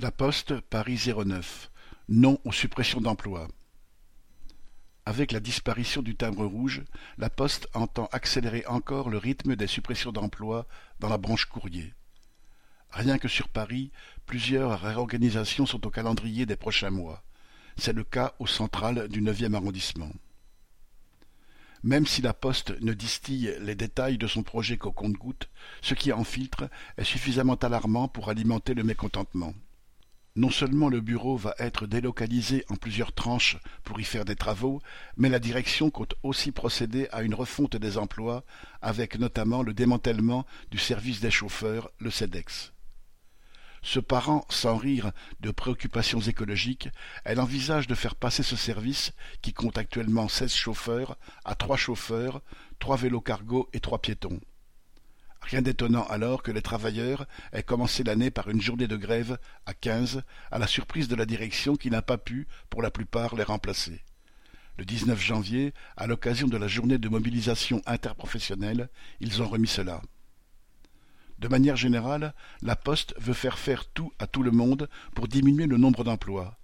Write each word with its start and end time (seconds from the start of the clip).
La 0.00 0.12
Poste, 0.12 0.60
Paris 0.60 0.96
zéro 0.96 1.24
neuf. 1.24 1.72
Non 2.08 2.38
aux 2.44 2.52
suppressions 2.52 3.00
d'emplois. 3.00 3.48
Avec 5.04 5.32
la 5.32 5.40
disparition 5.40 6.02
du 6.02 6.14
timbre 6.14 6.44
rouge, 6.46 6.84
La 7.16 7.28
Poste 7.28 7.66
entend 7.74 8.08
accélérer 8.12 8.64
encore 8.66 9.10
le 9.10 9.18
rythme 9.18 9.56
des 9.56 9.66
suppressions 9.66 10.12
d'emplois 10.12 10.68
dans 11.00 11.08
la 11.08 11.18
branche 11.18 11.46
courrier. 11.46 11.94
Rien 12.90 13.18
que 13.18 13.26
sur 13.26 13.48
Paris, 13.48 13.90
plusieurs 14.24 14.80
réorganisations 14.80 15.66
sont 15.66 15.84
au 15.84 15.90
calendrier 15.90 16.46
des 16.46 16.54
prochains 16.54 16.90
mois. 16.90 17.24
C'est 17.76 17.92
le 17.92 18.04
cas 18.04 18.34
au 18.38 18.46
central 18.46 19.08
du 19.08 19.20
neuvième 19.20 19.56
arrondissement. 19.56 20.12
Même 21.82 22.06
si 22.06 22.22
la 22.22 22.34
Poste 22.34 22.80
ne 22.82 22.92
distille 22.92 23.52
les 23.62 23.74
détails 23.74 24.16
de 24.16 24.28
son 24.28 24.44
projet 24.44 24.76
qu'au 24.76 24.92
compte-gouttes, 24.92 25.50
ce 25.82 25.94
qui 25.94 26.12
en 26.12 26.22
filtre 26.22 26.70
est 26.96 27.02
suffisamment 27.02 27.56
alarmant 27.56 28.06
pour 28.06 28.28
alimenter 28.28 28.74
le 28.74 28.84
mécontentement. 28.84 29.54
Non 30.38 30.50
seulement 30.50 30.88
le 30.88 31.00
bureau 31.00 31.36
va 31.36 31.56
être 31.58 31.88
délocalisé 31.88 32.64
en 32.68 32.76
plusieurs 32.76 33.12
tranches 33.12 33.56
pour 33.82 33.98
y 33.98 34.04
faire 34.04 34.24
des 34.24 34.36
travaux, 34.36 34.80
mais 35.16 35.28
la 35.28 35.40
direction 35.40 35.90
compte 35.90 36.14
aussi 36.22 36.52
procéder 36.52 37.08
à 37.10 37.22
une 37.22 37.34
refonte 37.34 37.74
des 37.74 37.98
emplois, 37.98 38.44
avec 38.80 39.18
notamment 39.18 39.64
le 39.64 39.74
démantèlement 39.74 40.46
du 40.70 40.78
service 40.78 41.18
des 41.18 41.32
chauffeurs, 41.32 41.90
le 41.98 42.12
CEDEX. 42.12 42.72
Se 43.82 43.98
parent 43.98 44.46
sans 44.48 44.76
rire 44.76 45.10
de 45.40 45.50
préoccupations 45.50 46.20
écologiques, 46.20 46.88
elle 47.24 47.40
envisage 47.40 47.88
de 47.88 47.96
faire 47.96 48.14
passer 48.14 48.44
ce 48.44 48.54
service, 48.54 49.14
qui 49.42 49.52
compte 49.52 49.76
actuellement 49.76 50.28
seize 50.28 50.54
chauffeurs, 50.54 51.18
à 51.44 51.56
trois 51.56 51.76
chauffeurs, 51.76 52.42
trois 52.78 52.96
vélos 52.96 53.22
cargo 53.22 53.68
et 53.72 53.80
trois 53.80 54.00
piétons. 54.00 54.38
Rien 55.40 55.62
d'étonnant 55.62 56.04
alors 56.08 56.42
que 56.42 56.50
les 56.50 56.62
travailleurs 56.62 57.26
aient 57.52 57.62
commencé 57.62 58.02
l'année 58.04 58.30
par 58.30 58.50
une 58.50 58.60
journée 58.60 58.88
de 58.88 58.96
grève 58.96 59.38
à 59.66 59.74
quinze, 59.74 60.22
à 60.50 60.58
la 60.58 60.66
surprise 60.66 61.08
de 61.08 61.16
la 61.16 61.26
direction 61.26 61.76
qui 61.76 61.90
n'a 61.90 62.02
pas 62.02 62.18
pu, 62.18 62.46
pour 62.70 62.82
la 62.82 62.90
plupart, 62.90 63.34
les 63.34 63.44
remplacer. 63.44 64.02
Le 64.78 64.84
19 64.84 65.20
janvier, 65.20 65.74
à 65.96 66.06
l'occasion 66.06 66.46
de 66.46 66.56
la 66.56 66.68
journée 66.68 66.98
de 66.98 67.08
mobilisation 67.08 67.82
interprofessionnelle, 67.86 68.88
ils 69.20 69.42
ont 69.42 69.48
remis 69.48 69.66
cela. 69.66 70.02
De 71.38 71.48
manière 71.48 71.76
générale, 71.76 72.34
la 72.62 72.76
Poste 72.76 73.14
veut 73.18 73.32
faire 73.34 73.58
faire 73.58 73.86
tout 73.86 74.12
à 74.18 74.26
tout 74.26 74.42
le 74.42 74.50
monde 74.50 74.88
pour 75.14 75.28
diminuer 75.28 75.66
le 75.66 75.78
nombre 75.78 76.04
d'emplois. 76.04 76.58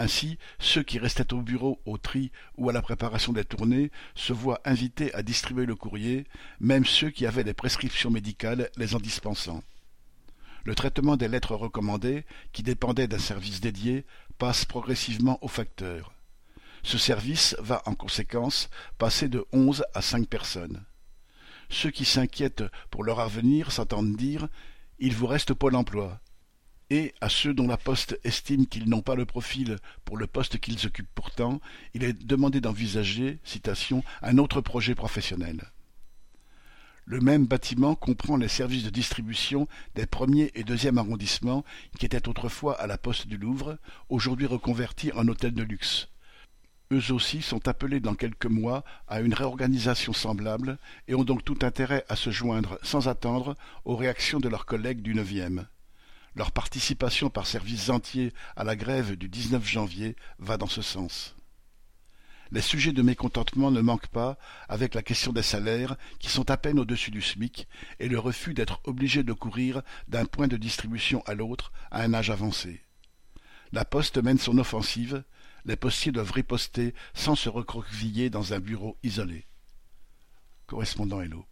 Ainsi, 0.00 0.38
ceux 0.58 0.82
qui 0.82 0.98
restaient 0.98 1.34
au 1.34 1.42
bureau 1.42 1.78
au 1.84 1.98
tri 1.98 2.32
ou 2.56 2.70
à 2.70 2.72
la 2.72 2.80
préparation 2.80 3.34
des 3.34 3.44
tournées 3.44 3.90
se 4.14 4.32
voient 4.32 4.62
invités 4.64 5.12
à 5.12 5.22
distribuer 5.22 5.66
le 5.66 5.74
courrier, 5.74 6.24
même 6.58 6.86
ceux 6.86 7.10
qui 7.10 7.26
avaient 7.26 7.44
des 7.44 7.52
prescriptions 7.52 8.10
médicales 8.10 8.70
les 8.78 8.94
en 8.94 8.98
dispensant. 8.98 9.62
Le 10.64 10.74
traitement 10.74 11.18
des 11.18 11.28
lettres 11.28 11.54
recommandées, 11.54 12.24
qui 12.54 12.62
dépendaient 12.62 13.08
d'un 13.08 13.18
service 13.18 13.60
dédié, 13.60 14.06
passe 14.38 14.64
progressivement 14.64 15.38
au 15.44 15.48
facteur. 15.48 16.14
Ce 16.82 16.96
service 16.96 17.54
va 17.58 17.82
en 17.84 17.94
conséquence 17.94 18.70
passer 18.96 19.28
de 19.28 19.44
onze 19.52 19.84
à 19.92 20.00
cinq 20.00 20.26
personnes. 20.26 20.82
Ceux 21.68 21.90
qui 21.90 22.06
s'inquiètent 22.06 22.64
pour 22.90 23.04
leur 23.04 23.20
avenir 23.20 23.70
s'entendent 23.70 24.16
dire 24.16 24.48
Il 24.98 25.14
vous 25.14 25.26
reste 25.26 25.52
Pôle 25.52 25.76
emploi 25.76 26.22
et 26.90 27.14
à 27.20 27.28
ceux 27.28 27.54
dont 27.54 27.68
la 27.68 27.76
Poste 27.76 28.18
estime 28.24 28.66
qu'ils 28.66 28.88
n'ont 28.88 29.00
pas 29.00 29.14
le 29.14 29.24
profil 29.24 29.76
pour 30.04 30.16
le 30.16 30.26
poste 30.26 30.58
qu'ils 30.58 30.86
occupent 30.86 31.14
pourtant, 31.14 31.60
il 31.94 32.02
est 32.02 32.12
demandé 32.12 32.60
d'envisager, 32.60 33.38
citation, 33.44 34.02
un 34.22 34.38
autre 34.38 34.60
projet 34.60 34.96
professionnel. 34.96 35.70
Le 37.06 37.20
même 37.20 37.46
bâtiment 37.46 37.94
comprend 37.94 38.36
les 38.36 38.48
services 38.48 38.84
de 38.84 38.90
distribution 38.90 39.66
des 39.94 40.06
premiers 40.06 40.50
et 40.54 40.64
deuxième 40.64 40.98
arrondissements 40.98 41.64
qui 41.98 42.06
étaient 42.06 42.28
autrefois 42.28 42.80
à 42.80 42.86
la 42.86 42.98
Poste 42.98 43.26
du 43.26 43.36
Louvre, 43.36 43.78
aujourd'hui 44.08 44.46
reconvertis 44.46 45.12
en 45.12 45.26
hôtel 45.28 45.54
de 45.54 45.62
luxe. 45.62 46.08
Eux 46.92 47.12
aussi 47.12 47.40
sont 47.40 47.68
appelés 47.68 48.00
dans 48.00 48.16
quelques 48.16 48.46
mois 48.46 48.84
à 49.06 49.20
une 49.20 49.34
réorganisation 49.34 50.12
semblable 50.12 50.76
et 51.06 51.14
ont 51.14 51.22
donc 51.22 51.44
tout 51.44 51.58
intérêt 51.62 52.04
à 52.08 52.16
se 52.16 52.30
joindre 52.30 52.78
sans 52.82 53.06
attendre 53.06 53.56
aux 53.84 53.94
réactions 53.94 54.40
de 54.40 54.48
leurs 54.48 54.66
collègues 54.66 55.02
du 55.02 55.14
neuvième. 55.14 55.66
Leur 56.34 56.52
participation 56.52 57.28
par 57.28 57.46
services 57.46 57.90
entiers 57.90 58.32
à 58.56 58.64
la 58.64 58.76
grève 58.76 59.16
du 59.16 59.28
19 59.28 59.66
janvier 59.66 60.16
va 60.38 60.56
dans 60.56 60.68
ce 60.68 60.82
sens. 60.82 61.34
Les 62.52 62.60
sujets 62.60 62.92
de 62.92 63.02
mécontentement 63.02 63.70
ne 63.70 63.80
manquent 63.80 64.08
pas, 64.08 64.36
avec 64.68 64.94
la 64.94 65.02
question 65.02 65.32
des 65.32 65.42
salaires, 65.42 65.96
qui 66.18 66.28
sont 66.28 66.50
à 66.50 66.56
peine 66.56 66.80
au-dessus 66.80 67.12
du 67.12 67.22
SMIC, 67.22 67.68
et 68.00 68.08
le 68.08 68.18
refus 68.18 68.54
d'être 68.54 68.80
obligé 68.84 69.22
de 69.22 69.32
courir 69.32 69.82
d'un 70.08 70.24
point 70.24 70.48
de 70.48 70.56
distribution 70.56 71.22
à 71.26 71.34
l'autre 71.34 71.72
à 71.90 72.02
un 72.02 72.12
âge 72.12 72.30
avancé. 72.30 72.80
La 73.72 73.84
Poste 73.84 74.18
mène 74.18 74.38
son 74.38 74.58
offensive, 74.58 75.22
les 75.64 75.76
postiers 75.76 76.12
doivent 76.12 76.32
riposter 76.32 76.94
sans 77.14 77.36
se 77.36 77.48
recroqueviller 77.48 78.30
dans 78.30 78.52
un 78.52 78.60
bureau 78.60 78.96
isolé. 79.02 79.46
Correspondant 80.66 81.20
Hello. 81.20 81.44